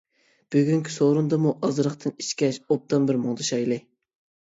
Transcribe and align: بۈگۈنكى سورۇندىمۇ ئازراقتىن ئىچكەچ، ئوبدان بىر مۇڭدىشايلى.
بۈگۈنكى 0.55 0.93
سورۇندىمۇ 0.95 1.53
ئازراقتىن 1.69 2.17
ئىچكەچ، 2.19 2.61
ئوبدان 2.67 3.11
بىر 3.11 3.25
مۇڭدىشايلى. 3.29 3.83